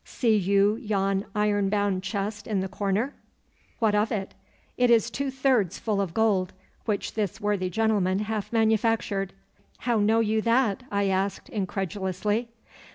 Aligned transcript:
'See 0.03 0.35
you 0.35 0.77
yon 0.77 1.23
iron 1.35 1.69
bound 1.69 2.01
chest 2.01 2.47
in 2.47 2.59
the 2.59 2.67
corner?' 2.67 3.13
'What 3.77 3.93
of 3.93 4.11
it?' 4.11 4.33
'It 4.75 4.89
is 4.89 5.11
two 5.11 5.29
thirds 5.29 5.77
full 5.77 6.01
of 6.01 6.15
gold, 6.15 6.53
which 6.85 7.13
this 7.13 7.39
worthy 7.39 7.69
gentleman 7.69 8.17
hath 8.17 8.51
manufactured.' 8.51 9.31
'How 9.77 9.99
know 9.99 10.19
you 10.19 10.41
that?' 10.41 10.81
I 10.89 11.05
asked 11.09 11.49
incredulously. 11.49 12.47